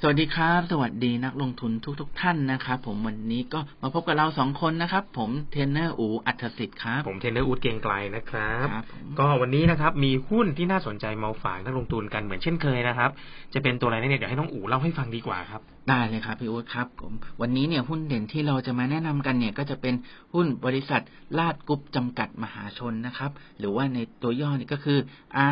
[0.00, 13.10] สวัสดีครับ สวัสดีนักลงทุนทุกๆท่านนะครับผมวันนี้ก็มาพบกับเราสองคนนะครับ ผมเทรนเนอร์อูอัธสิทธิ์ครับ ผมเทรนเนอร์อู๊ดเกรียงไกรนะครับครับผมก็วันนี้นะครับ มีหุ้นที่น่าสนใจมาฝากนักลงทุนกันเหมือนเช่นเคยนะครับ
[13.54, 19.94] จะเป็นตัวอะไรเนี่ยเดี๋ยวให้น้องอูเล่าให้ฟังดีกว่าครับ ได้เลยครับพี่อู๊ดครับผมวันนี้เนี่ยหุ้นเด่นที่เราจะมาแนะนำกันเนี่ย ก็จะเป็น
[20.34, 21.02] หุ้นบริษัท
[21.38, 24.98] ราช กรุ๊ปจำกัดมหาชนนะครับ หรือว่าในตัวย่อนี่ก็คือ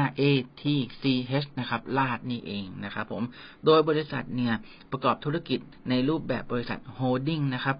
[0.02, 0.23] R A
[0.61, 0.62] T
[1.01, 1.02] C
[1.45, 3.23] H นะครับราชนี่เองนะครับ ผม
[3.65, 4.55] โดยบริษัทเนี่ย
[4.91, 5.59] ประกอบธุรกิจ
[5.91, 7.77] ในรูปแบบบริษัท holding นะครับ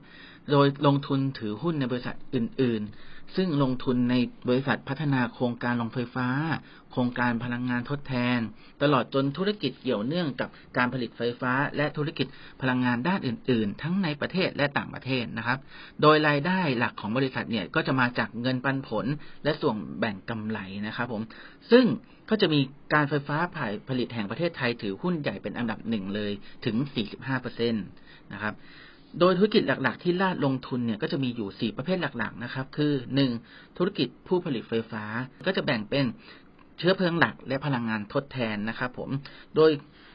[0.50, 4.14] โดยลงทุนถือหุ้นในบริษัทอื่น ๆ ซึ่งลงทุนใน
[4.48, 6.28] บริษัทพัฒนาโครงการโรงไฟฟ้า
[6.92, 8.38] โครงการพลังงานทดแทน
[8.83, 12.27] ตลอดจนธุรกิจเกี่ยวเนื่องกับการผลิตไฟฟ้า และธุรกิจ
[12.62, 15.59] พลังงานด้านอื่น ๆ ทั้งในประเทศและต่างประเทศนะครับ
[16.02, 19.06] โดยรายได้หลักของบริษัทเนี่ยก็จะมาจากเงินปันผล
[19.44, 21.22] และส่วนแบ่งกำไรนะครับผม
[21.70, 21.84] ซึ่ง
[22.31, 22.61] ก็จะมี
[22.94, 26.33] การไฟฟ้าผ่ายผลิตแห่งประเทศไทยถือหุ้นใหญ่เป็นอันดับหนึ่งเลย
[26.64, 26.77] ถึง
[27.34, 28.55] 45%นะครับ
[29.20, 32.92] โดยธุรกิจหลัก ๆ ที่ลาดลงทุนเนี่ยก็จะมีอยู่ 4 ประเภทหลัก ๆ นะครับ คือ
[33.34, 33.76] 1.
[33.78, 35.04] ธุรกิจผู้ผลิตไฟฟ้า
[35.46, 36.04] ก็จะแบ่งเป็น
[36.78, 39.10] เชื้อเพลิงหลักและพลังงานทดแทนนะครับผม
[39.56, 39.70] โดย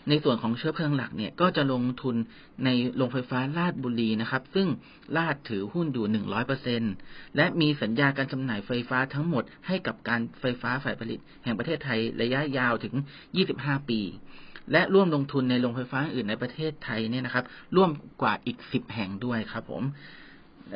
[0.10, 2.16] ในส่วนของเชื้อเพลิงหลักเนี่ยก็จะลงทุน
[2.66, 4.68] ในโรงไฟฟ้าลาดบุรีนะครับ ซึ่ง
[5.18, 6.06] ลาดถือหุ้นอยู่
[6.72, 12.94] 100%และมีสัญญาการจำหน่ายไฟฟ้าทั้งหมดให้กับการไฟฟ้าฝ่ายผลิต แห่งประเทศไทยระยะยาวถึง
[13.42, 14.00] 25 ปี
[14.72, 17.90] และร่วมลงทุนในโรงไฟฟ้าอื่นในประเทศไทยเนี่ยนะครับ ร่วม
[18.22, 19.84] กว่าอีก10แห่งด้วยครับผม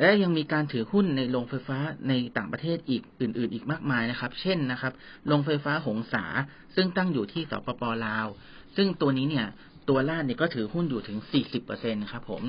[0.00, 1.78] และยังมีการถือหุ้นในโรงไฟฟ้า
[2.08, 4.92] ในต่างประเทศอีกอื่น ๆ อีกมากมายนะครับ เช่นนะครับ
[5.26, 6.24] โรงไฟฟ้าหงสา
[6.74, 8.26] ซึ่งตั้งอยู่ที่สปปลาว
[8.76, 9.46] ซึ่งตัวนี้เนี่ย
[9.88, 11.18] ตัวล่าดเนี่ยก็ถือหุ้นอยู่ถึง
[11.64, 12.42] 40%ครับผม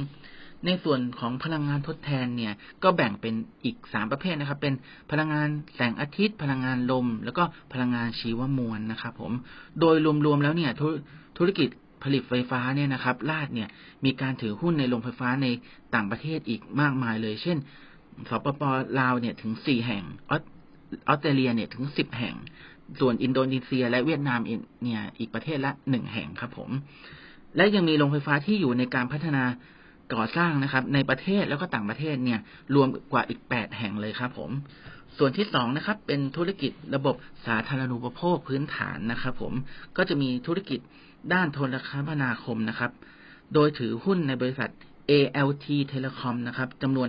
[0.65, 4.73] ในส่วนของพลังงานทดแทนเนี่ย ก็แบ่งเป็นอีก 3 ประเภทนะครับ เป็น
[5.11, 7.43] พลังงานแสงอาทิตย์ พลังงานลม แล้วก็
[7.73, 9.31] พลังงานชีวมวลนะครับผม
[9.79, 10.71] โดยรวมๆแล้วเนี่ย
[11.37, 11.69] ธุรกิจ
[12.03, 13.69] ผลิตไฟฟ้าเนี่ยนะครับราชเนี่ย
[14.05, 15.47] มีการถือหุ้นในโรงไฟฟ้าใน
[15.95, 17.57] ต่างประเทศอีกมากมายเลย เช่น
[18.29, 18.63] สปป
[18.99, 20.31] ลาวเนี่ยถึง4แห่งอ
[21.07, 22.35] อสเตรเลียเนี่ยถึง10แห่ง
[22.99, 24.39] ส่วนอินโดนีเซีย และเวียดนาม
[24.83, 26.69] เนี่ยอีกประเทศละ1แห่งครับผม
[27.57, 29.43] และยังมีโรงไฟฟ้าที่อยู่ในการพัฒนา
[30.13, 32.39] ก่อสร้างนะครับ ในประเทศแล้วก็ต่างประเทศเนี่ย
[32.75, 34.51] รวมกว่าอีก8แห่งเลยครับผม
[35.17, 37.15] ส่วนที่สองนะครับเป็นธุรกิจระบบ
[37.47, 39.53] สาธารณูปโภคพื้นฐานนะครับผม
[39.97, 40.79] ก็จะมีธุรกิจ
[41.33, 42.91] ด้านโทรคมนาคมนะครับ
[43.53, 44.69] โดยถือหุ้นในบริษัท
[45.11, 47.07] ALT Telecom นะครับจำนวน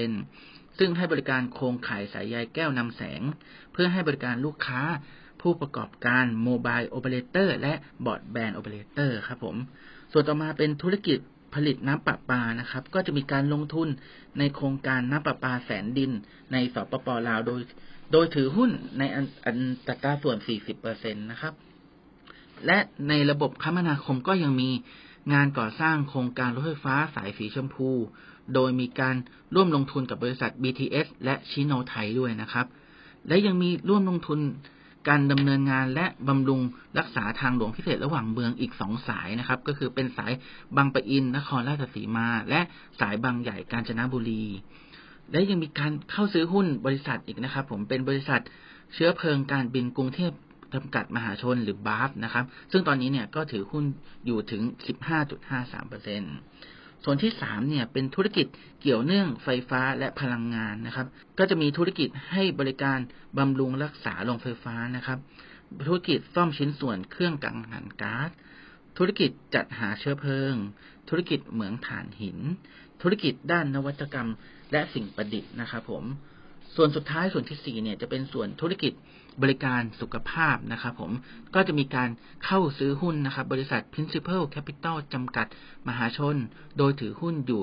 [0.00, 3.20] 51%ซึ่งให้บริการโครงข่ายสายใยแก้วนำแสง
[3.72, 4.80] เพื่อให้บริการลูกค้า
[5.40, 7.74] ผู้ประกอบการ mobile operator และ
[8.06, 9.56] broadband operator ครับผม
[10.12, 11.18] ส่วนต่อมาเป็นธุรกิจ
[11.54, 13.88] ผลิตน้ำประปานะครับ ก็จะมีการลงทุน
[14.38, 16.10] ในโครงการน้ำประปาแสนดิน
[16.52, 17.60] ในสปปลาวโดย
[18.12, 20.36] โดยถือหุ้นในอันอันตราส่วน
[20.78, 21.54] 40%นะครับ
[22.66, 22.78] และ
[23.08, 24.70] ในระบบคมนาคมก็ยังมี
[25.32, 27.90] งานก่อสร้างโครงการรถไฟฟ้าสายสีชมพู
[28.54, 29.16] โดยมีการ
[29.54, 32.66] ร่วมลงทุนกับบริษัท BTS และชิโนไทยด้วยนะครับ
[33.28, 34.40] และยังมีร่วมลงทุน
[35.08, 36.60] การดำเนินงานและบำรุง
[36.98, 40.32] รักษาทางหลวงพิเศษระหว่างเมืองอีกสองสายนะครับ ก็คือเป็นสาย
[40.76, 42.60] บางปะอินนครราชสีมา และ
[43.00, 44.44] สายบางใหญ่กาญจนบุรี
[45.30, 48.40] และยังมีการเข้าซื้อหุ้นบริษัทอีกนะครับ ผมเป็นบริษัท
[48.94, 50.32] เชื้อเพลิงการบินกรุงเทพ
[50.74, 53.84] จำกัดมหาชนหรือบาฟนะครับ ซึ่งตอนนี้เนี่ยก็ถือหุ้น
[54.26, 54.62] อยู่ถึง
[55.16, 58.46] 15.53% ส่วนที่สามเนี่ยเป็นธุรกิจ
[58.80, 61.06] เกี่ยวเนื่องไฟฟ้าและพลังงานนะครับ
[61.38, 62.98] ก็จะมีธุรกิจให้บริการ
[63.38, 65.18] บำรุงรักษาโรงไฟฟ้านะครับ
[65.88, 68.30] ธุรกิจซ่อมชิ้นส่วนเครื่องกังหันก๊าซ
[68.98, 70.54] ธุรกิจจัดหาเชื้อเพลิง
[71.08, 72.38] ธุรกิจเหมืองถ่านหิน
[73.02, 74.30] ธุรกิจด้านนวัตกรรม
[74.72, 76.04] และสิ่งประดิษฐ์นะครับผม
[76.76, 78.92] ส่วนสุดท้ายส่วนที่สี่เนี่ยจะเป็นส่วนธุรกิจ
[79.42, 81.12] บริการสุขภาพนะครับผม
[81.54, 82.08] ก็จะมีการ
[82.44, 85.46] เข้าซื้อหุ้นนะครับ บริษัท Principal Capital จำกัด
[85.88, 86.36] มหาชน
[86.78, 87.60] โดยถือหุ้นอยู่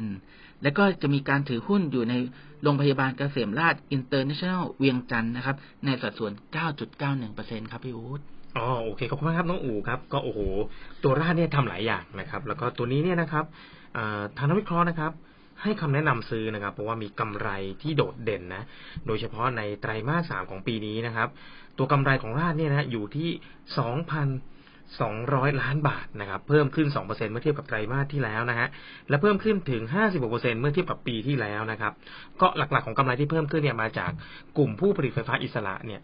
[0.00, 2.14] 10%และก็จะมีการถือหุ้นอยู่ใน
[2.62, 6.32] โรงพยาบาลเกษมราช International เวียงจันทร์นะครับ ในสัดส่วน
[7.02, 8.20] 9.91%ครับพี่อู๊ด
[8.56, 10.40] อ๋อโอเคขอบคุณมากครับน้องอูครับก็โอ้โห
[11.02, 13.44] ตัวราดเนี่ยทำหลายอย่างนะครับ แล้วก็ตัวนี้เนี่ยนะครับ
[14.36, 15.12] ทางนักวิเคราะห์นะครับ
[15.62, 17.48] ให้คำแนะนำซื้อนะครับ เพราะว่ามีกำไร
[17.82, 18.62] ที่โดดเด่นนะ
[19.06, 21.28] โดยเฉพาะในไตรมาสสามของปีนี้นะครับ
[21.78, 23.30] ตัวกำไรของราดเนี่ยนะอยู่ที่
[23.78, 24.28] สองพัน
[25.00, 28.68] สองร้อยล้านบาทนะครับ เพิ่มขึ้นสองเปอร์เซ็นเมื่อเทียบกับไตรมาสที่แล้วนะฮะ
[29.08, 31.92] และเพิ่มขึ้นถึงห้าสิบกเปอร์เซ็นเมื่อเทียบกับปีที่แล้วนะครับ
[32.40, 34.10] ก็หลักๆของกำไรที่เพิ่มขึ้นเนี่ยมาจาก
[34.58, 36.00] กลุ่มผู้ผลิตไฟฟ้าอิสระเนี่ย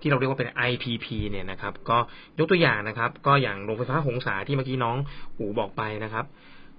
[0.00, 1.98] ที่เราเรียกว่าเป็น IPP เนี่ยนะครับ ก็
[2.38, 4.96] ยกตัวอย่างนะครับ ก็อย่างโรงไฟฟ้าหงสาที่เมื่อกี้น้อง
[5.38, 6.24] อูบอกไปนะครับ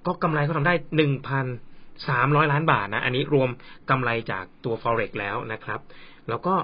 [0.06, 1.46] ก็กำไรเขาทำได้หนึ่งพัน
[2.08, 3.50] สามร้อยล้านบาทนะ อันนี้รวม
[3.90, 5.80] กำไรจากตัว forex แล้วนะครับ
[6.30, 6.56] แล้วก็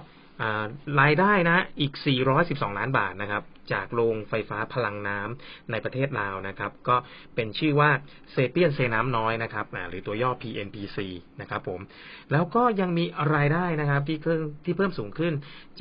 [1.01, 1.93] รายได้นะอีก
[2.35, 3.43] 412 ล้านบาทนะครับ
[3.73, 6.95] จากโรงไฟฟ้าพลังน้ำในประเทศลาวนะครับ ก็
[7.35, 7.89] เป็นชื่อว่า
[8.31, 10.97] เซเปียนเซน้ำน้อยนะครับหรือตัวย่อ PNPC
[11.41, 11.79] นะครับผม
[12.31, 13.05] แล้วก็ยังมี
[13.35, 15.33] รายได้นะครับที่เพิ่มที่เพิ่มสูงขึ้น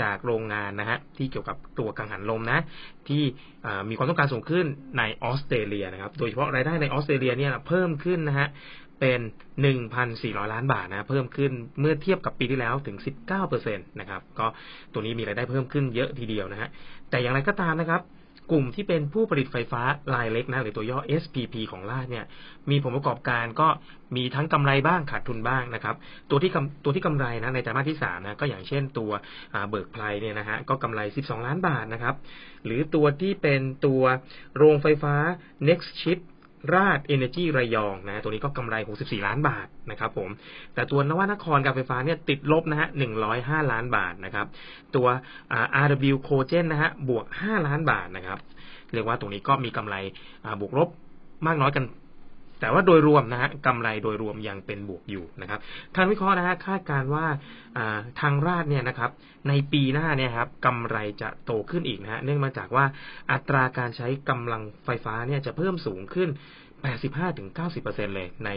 [0.03, 2.61] จากโรงงานนะฮะที่เกี่ยวกับตัวกังหันลมนะ
[3.09, 3.23] ที่
[3.89, 4.67] มีความต้องการสูงขึ้น
[4.99, 8.49] ในออสเตรเลียนะครับ โดยเฉพาะรายได้ในออสเตรเลียเนี่ยเพิ่มขึ้นนะฮะ
[9.01, 9.21] เป็น
[9.87, 12.97] 1,400 ล้านบาทนะเพิ่มขึ้นเมื่อเทียบกับปีที่แล้วถึง
[13.43, 14.47] 19%นะครับก็
[14.93, 16.69] ตัวนี้มีรายได้เพิ่มขึ้นเยอะทีเดียวนะฮะ
[17.11, 18.03] แต่อย่างไรก็ตามนะครับ
[18.53, 19.83] กลุ่มที่เป็นผู้ผลิตไฟฟ้า
[20.15, 22.25] รายเล็กนะหรือตัวย่อ SPP ของลาดเนี่ย
[22.71, 23.69] มีผลประกอบการก็
[24.17, 25.97] มีทั้งกำไรบ้างขาดทุนบ้างนะครับ
[26.31, 26.51] ตัวที่
[26.85, 29.11] ตัวที่กำไรนะในไตรมาสที่3นะก็อย่างเช่นตัว
[29.69, 32.15] เบิร์กไพลเนี่ยนะฮะก็กำไร 12 ล้านบาทนะครับ
[32.65, 34.03] หรือตัวที่เป็นตัว
[34.57, 35.15] โรงไฟฟ้า
[35.69, 36.19] Next Chip
[36.75, 40.29] ราชเอเนจีระยองนะตัวนี้ก็กำไร 64 ล้านบาทนะครับผม
[40.75, 42.89] แต่ตัวนวนครการไฟฟ้าเนี่ยติดลบนะฮะ
[43.29, 44.47] 105 ล้านบาทนะครับ
[44.97, 45.07] ตัว
[45.85, 48.39] RW c o g e n นะฮะบวก 5 ล้านบาทนะครับ
[48.95, 49.97] เรียกว่าตรงนี้ก็มีกำไร
[50.61, 50.89] บวกลบ
[51.47, 51.85] มากน้อยกัน
[52.61, 55.61] แต่ว่าโดยรวมนะฮะกำไรโดยรวมยังเป็นบวกอยู่นะครับ
[55.97, 57.27] ทางวิเคราะห์นะฮะคาดการว่า
[58.21, 59.11] ทางราชเนี่ยนะครับ
[59.49, 62.85] ในปีหน้าเนี่ยครับกำไรจะโตขึ้นอีกนะฮะเนื่องมาจากว่า
[63.33, 66.29] อัตราการใช้กำลังไฟฟ้าเนี่ยจะเพิ่มสูงขึ้น
[67.03, 68.51] 85-90%เลยใน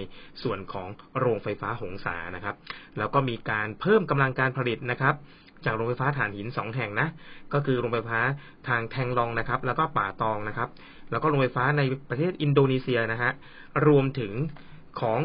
[0.44, 0.88] ส่วนของ
[1.18, 2.56] โรงไฟฟ้าหงสานะครับ
[2.98, 5.16] แล้วก็มีการเพิ่มกำลังการผลิตนะครับ
[5.66, 7.08] จากโรงไฟฟ้าถ่านหินสองแห่งนะ
[7.54, 8.20] ก็คือโรงไฟฟ้า
[8.68, 10.70] ทางแทงลองนะครับ แล้วก็ป่าตองนะครับ
[11.12, 13.32] แล้วก็โรงไฟฟ้าในประเทศอินโดนีเซียนะฮะ
[13.88, 14.32] รวมถึง
[15.00, 15.20] ของ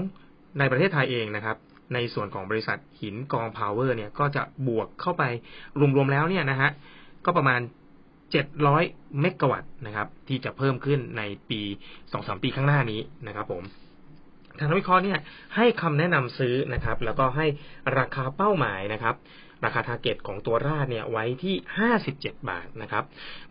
[0.59, 1.57] ในประเทศไทยเองนะครับ
[1.95, 5.25] ในส่วนของบริษัทหินกองพาวเวอร์เนี่ย ก็จะบวกเข้าไป
[5.97, 6.71] รวมๆแล้วเนี่ยนะฮะ
[7.25, 7.61] ก็ประมาณ
[8.41, 11.61] 700 เมกะวัตต์นะครับ ที่จะเพิ่มขึ้นในปี
[12.03, 13.63] 2-3 ปีข้างหน้านี้นะครับผม
[14.59, 15.19] ทางนักวิเคราะห์เนี่ย
[15.57, 17.47] ให้คำแนะนำซื้อนะครับ แล้วก็ให้
[17.99, 19.15] ราคาเป้าหมายนะครับ
[19.65, 21.55] ราคาทาร์เก็ตของตัวราดเนี่ยไว้ที่
[21.99, 23.05] 57 บาทนะครับ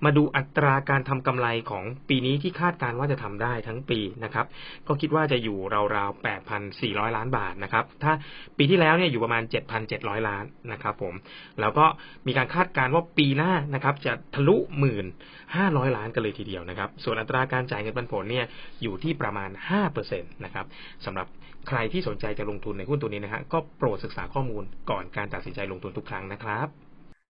[0.03, 4.45] มาดูอัตราการทำกำไรของปีนี้ที่คาดการว่าจะทำได้ทั้งปีนะครับ
[4.87, 5.57] ก็คิดว่าจะอยู่
[5.95, 6.25] ราวๆ
[6.63, 8.13] 8,400 ล้านบาทนะครับ ถ้า
[8.57, 9.43] ปีที่แล้วเนี่ยอยู่ประมาณ
[9.85, 11.13] 7,700 ล้านนะครับผม
[11.59, 11.85] แล้วก็
[12.27, 15.05] มีการคาดการว่าปีหน้านะครับจะทะลุหมื่น
[15.51, 18.45] 500 ล้านกันเลยทีเดียวนะครับ ส่วนอัตราการจ่ายเงินปันผลเนี่ย
[18.81, 19.49] อยู่ที่ประมาณ
[19.91, 20.65] 5%นะครับ
[21.05, 21.27] สำหรับ
[21.67, 26.67] ใครที่สนใจจะลงทุนในหุ้นตัวนี้นะฮะก็โปรดศึกษาข้อมูลก่อนการตัดสินใจลงทุนทุกครั้งนะครับ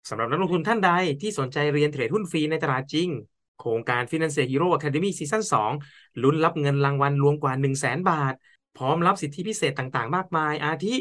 [0.09, 0.91] สำหรับนักลงทุนท่านใด
[1.21, 3.09] ที่สนใจเรียนเทรดหุ้นฟรีในตลาดจริง
[3.61, 5.43] โครงการ Finance Hero Academy ซีซั่น
[5.83, 8.35] 2ลุ้นรับเงินรางวัลรวมกว่า 1 0 0 0 0แบาท
[8.77, 10.95] พร้อมรับสิทธิพิเศษต่างๆ มากมาย อาทิ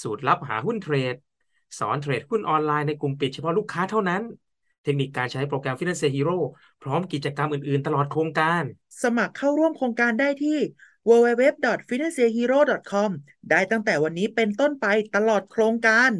[0.00, 1.14] สูตรลับหาหุ้นเทรด
[1.78, 4.22] สอนเทรดหุ้นออนไลน์ในกลุ่มปิดเฉพาะลูกค้าเท่านั้น
[4.82, 6.38] เทคนิคการใช้โปรแกรม Finance Hero
[6.82, 8.62] พร้อมกิจกรรมอื่นๆ ตลอดโครงการ
[9.02, 10.58] สมัครเข้าร่วมโครงการได้ที่
[11.08, 13.10] www.financehero.com
[13.50, 16.12] ได้ตั้งแต่วันนี้เป็นต้นไปตลอดโครงการ